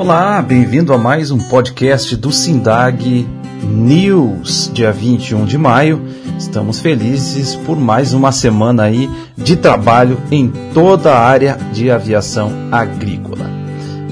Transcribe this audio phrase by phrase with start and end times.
[0.00, 3.28] Olá, bem-vindo a mais um podcast do Sindag
[3.62, 6.02] News, dia 21 de maio.
[6.38, 12.50] Estamos felizes por mais uma semana aí de trabalho em toda a área de aviação
[12.72, 13.44] agrícola.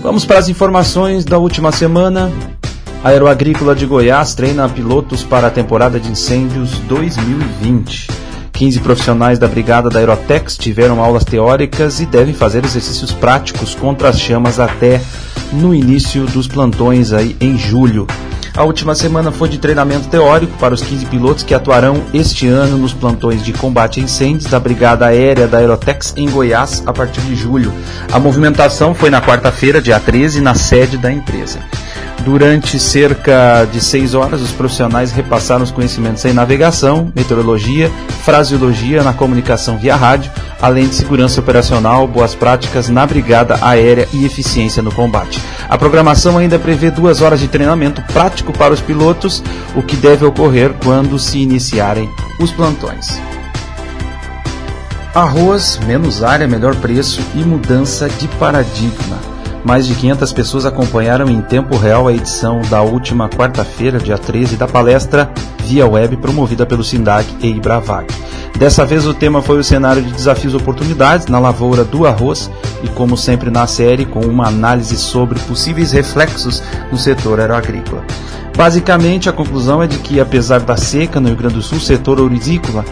[0.02, 2.30] Vamos para as informações da última semana.
[3.02, 8.27] A Aeroagrícola de Goiás treina pilotos para a temporada de incêndios 2020.
[8.52, 14.08] 15 profissionais da Brigada da Aerotex tiveram aulas teóricas e devem fazer exercícios práticos contra
[14.08, 15.00] as chamas até
[15.52, 18.06] no início dos plantões aí em julho.
[18.58, 22.76] A última semana foi de treinamento teórico para os 15 pilotos que atuarão este ano
[22.76, 27.20] nos plantões de combate a incêndios da Brigada Aérea da Aerotex em Goiás a partir
[27.20, 27.72] de julho.
[28.10, 31.60] A movimentação foi na quarta-feira, dia 13, na sede da empresa.
[32.24, 37.90] Durante cerca de seis horas, os profissionais repassaram os conhecimentos em navegação, meteorologia,
[38.24, 44.24] fraseologia na comunicação via rádio, além de segurança operacional, boas práticas na brigada aérea e
[44.24, 45.40] eficiência no combate.
[45.68, 49.42] A programação ainda prevê duas horas de treinamento prático para os pilotos,
[49.74, 52.10] o que deve ocorrer quando se iniciarem
[52.40, 53.18] os plantões.
[55.14, 59.27] Arroz, menos área, melhor preço e mudança de paradigma.
[59.64, 64.56] Mais de 500 pessoas acompanharam em tempo real a edição da última quarta-feira, dia 13,
[64.56, 65.30] da palestra
[65.68, 68.06] via web promovida pelo SINDAG e Ibravag.
[68.58, 72.50] Dessa vez o tema foi o cenário de desafios e oportunidades na lavoura do arroz
[72.82, 78.02] e, como sempre na série, com uma análise sobre possíveis reflexos no setor aeroagrícola.
[78.56, 81.80] Basicamente, a conclusão é de que, apesar da seca no Rio Grande do Sul, o
[81.80, 82.84] setor orizícola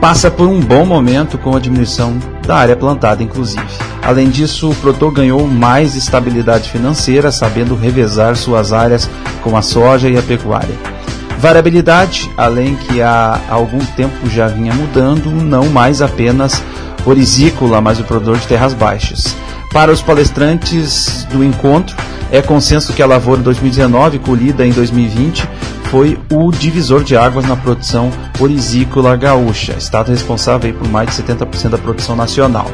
[0.00, 3.66] passa por um bom momento com a diminuição da área plantada, inclusive.
[4.02, 9.10] Além disso, o produtor ganhou mais estabilidade financeira, sabendo revezar suas áreas
[9.42, 10.78] com a soja e a pecuária.
[11.40, 16.62] Variabilidade, além que há algum tempo já vinha mudando, não mais apenas
[17.06, 19.34] orizícola, mas o produtor de terras baixas.
[19.72, 21.96] Para os palestrantes do encontro,
[22.30, 25.48] é consenso que a lavoura 2019, colhida em 2020,
[25.84, 31.70] foi o divisor de águas na produção orizícola gaúcha, estado responsável por mais de 70%
[31.70, 32.70] da produção nacional.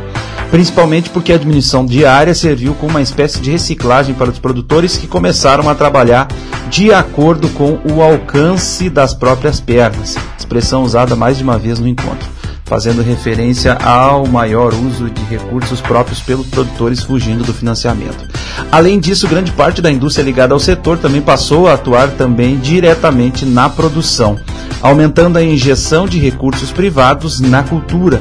[0.51, 5.07] Principalmente porque a diminuição diária serviu como uma espécie de reciclagem para os produtores que
[5.07, 6.29] começaram a trabalhar
[6.71, 11.89] de acordo com o alcance das próprias pernas, expressão usada mais de uma vez no
[11.89, 12.37] encontro
[12.67, 18.27] fazendo referência ao maior uso de recursos próprios pelos produtores fugindo do financiamento.
[18.73, 23.47] Além disso, grande parte da indústria ligada ao setor também passou a atuar também diretamente
[23.47, 24.37] na produção,
[24.83, 28.21] aumentando a injeção de recursos privados na cultura.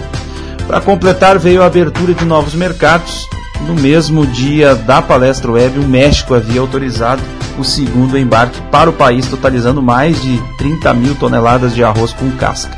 [0.67, 3.29] Para completar, veio a abertura de novos mercados.
[3.67, 7.21] No mesmo dia da palestra web, o México havia autorizado
[7.57, 12.29] o segundo embarque para o país, totalizando mais de 30 mil toneladas de arroz com
[12.31, 12.77] casca.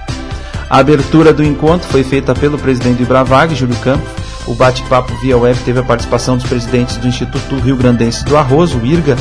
[0.70, 4.09] A abertura do encontro foi feita pelo presidente do Ibravag, Júlio Campos.
[4.46, 8.74] O bate-papo via web teve a participação dos presidentes do Instituto Rio Grandense do Arroz,
[8.75, 9.18] o IRGA,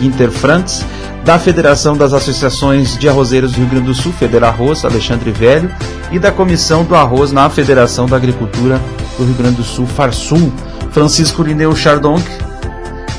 [0.00, 0.84] Guinter Frantz,
[1.24, 5.74] da Federação das Associações de Arrozeiros do Rio Grande do Sul, Federarroz, Alexandre Velho,
[6.12, 8.80] e da Comissão do Arroz na Federação da Agricultura
[9.16, 10.52] do Rio Grande do Sul, Farsul,
[10.90, 12.22] Francisco Lineu Chardonc,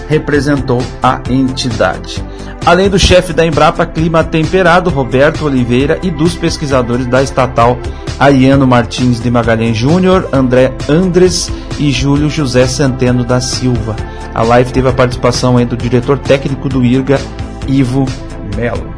[0.07, 2.23] representou a entidade
[2.65, 7.77] além do chefe da Embrapa Clima Temperado, Roberto Oliveira, e dos pesquisadores da estatal
[8.19, 13.95] Ariano Martins de Magalhães Júnior, André Andres e Júlio José Centeno da Silva.
[14.33, 17.19] A live teve a participação do diretor técnico do IRGA,
[17.67, 18.05] Ivo
[18.55, 18.93] Melo.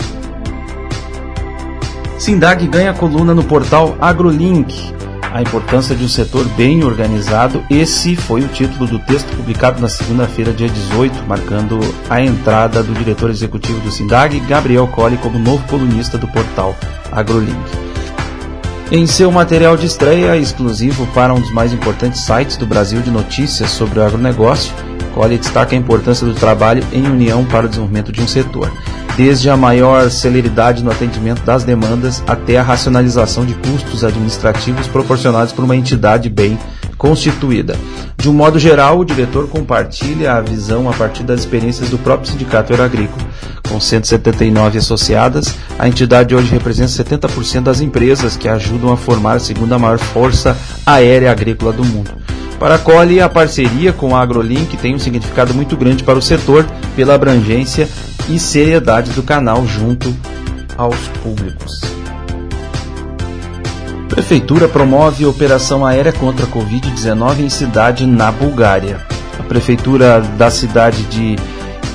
[2.18, 4.98] Sindag ganha coluna no portal AgroLink
[5.38, 7.64] a importância de um setor bem organizado.
[7.70, 11.80] Esse foi o título do texto publicado na segunda-feira, dia 18, marcando
[12.10, 16.76] a entrada do diretor executivo do SINDAG, Gabriel Colli, como novo colunista do portal
[17.12, 17.56] AgroLink.
[18.90, 23.12] Em seu material de estreia, exclusivo para um dos mais importantes sites do Brasil de
[23.12, 24.74] notícias sobre o agronegócio,
[25.18, 28.72] Colli destaca a importância do trabalho em união para o desenvolvimento de um setor
[29.18, 35.52] desde a maior celeridade no atendimento das demandas até a racionalização de custos administrativos proporcionados
[35.52, 36.56] por uma entidade bem
[37.00, 37.76] constituída.
[38.16, 42.32] De um modo geral, o diretor compartilha a visão a partir das experiências do próprio
[42.32, 43.26] Sindicato Aeroagrícola.
[43.68, 49.40] Com 179 associadas, a entidade hoje representa 70% das empresas que ajudam a formar a
[49.40, 50.56] segunda maior força
[50.86, 52.12] aérea agrícola do mundo.
[52.60, 56.22] Para a Cole, a parceria com a AgroLink tem um significado muito grande para o
[56.22, 56.66] setor
[56.96, 57.88] pela abrangência
[58.28, 60.14] e seriedade do canal junto
[60.76, 61.80] aos públicos.
[64.10, 69.06] Prefeitura promove operação aérea contra a Covid-19 em cidade na Bulgária.
[69.40, 71.36] A prefeitura da cidade de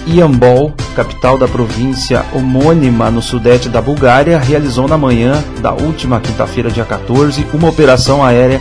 [0.06, 6.70] Iambol, capital da província homônima no sudeste da Bulgária, realizou na manhã da última quinta-feira,
[6.70, 8.60] dia 14, uma operação aérea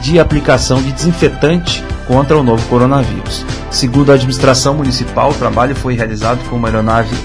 [0.00, 3.44] de aplicação de desinfetante contra o novo coronavírus.
[3.70, 7.16] Segundo a administração municipal, o trabalho foi realizado com uma aeronave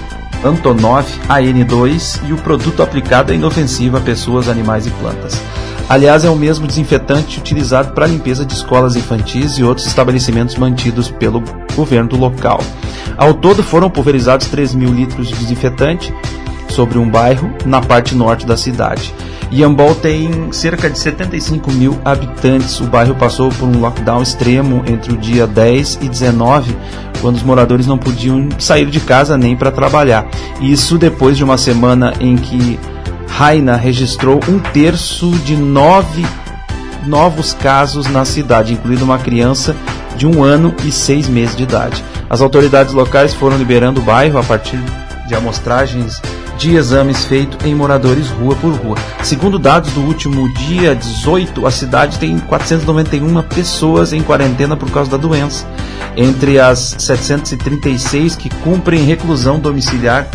[0.44, 5.42] Antonov AN2 e o produto aplicado é inofensivo a pessoas, animais e plantas.
[5.88, 10.56] Aliás, é o mesmo desinfetante utilizado para a limpeza de escolas infantis e outros estabelecimentos
[10.56, 11.44] mantidos pelo
[11.76, 12.60] governo local.
[13.18, 16.14] Ao todo, foram pulverizados 3 mil litros de desinfetante
[16.76, 19.14] sobre um bairro na parte norte da cidade.
[19.52, 22.80] Iambol tem cerca de 75 mil habitantes.
[22.82, 26.76] O bairro passou por um lockdown extremo entre o dia 10 e 19,
[27.22, 30.28] quando os moradores não podiam sair de casa nem para trabalhar.
[30.60, 32.78] Isso depois de uma semana em que
[33.28, 36.26] Raina registrou um terço de nove
[37.06, 39.76] novos casos na cidade, incluindo uma criança
[40.18, 42.04] de um ano e seis meses de idade.
[42.30, 44.80] As autoridades locais foram liberando o bairro a partir
[45.28, 46.22] de amostragens
[46.58, 48.98] de exames feitos em moradores rua por rua.
[49.24, 55.12] Segundo dados do último dia 18, a cidade tem 491 pessoas em quarentena por causa
[55.12, 55.66] da doença.
[56.16, 60.28] Entre as 736 que cumprem reclusão domiciliar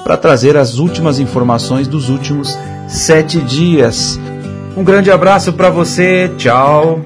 [0.05, 2.57] Para trazer as últimas informações dos últimos
[2.87, 4.17] sete dias.
[4.77, 7.05] Um grande abraço para você, tchau.